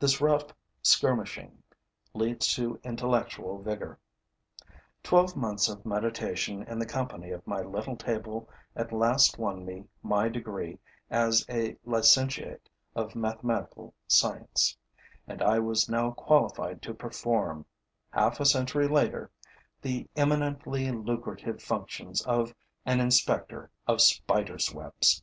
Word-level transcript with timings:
This 0.00 0.20
rough 0.20 0.46
skirmishing 0.82 1.62
leads 2.12 2.52
to 2.56 2.80
intellectual 2.82 3.62
vigor. 3.62 4.00
Twelve 5.04 5.36
months 5.36 5.68
of 5.68 5.86
meditation 5.86 6.64
in 6.64 6.80
the 6.80 6.86
company 6.86 7.30
of 7.30 7.46
my 7.46 7.60
little 7.60 7.94
table 7.96 8.50
at 8.74 8.90
last 8.92 9.38
won 9.38 9.64
me 9.64 9.84
my 10.02 10.28
degree 10.28 10.80
as 11.08 11.46
a 11.48 11.76
licentiate 11.84 12.68
of 12.96 13.14
mathematical 13.14 13.94
science; 14.08 14.76
and 15.28 15.40
I 15.40 15.60
was 15.60 15.88
now 15.88 16.10
qualified 16.10 16.82
to 16.82 16.92
perform, 16.92 17.64
half 18.12 18.40
a 18.40 18.46
century 18.46 18.88
later, 18.88 19.30
the 19.82 20.08
eminently 20.16 20.90
lucrative 20.90 21.62
functions 21.62 22.22
of 22.26 22.52
an 22.84 22.98
inspector 22.98 23.70
of 23.86 24.00
Spiders' 24.00 24.74
webs! 24.74 25.22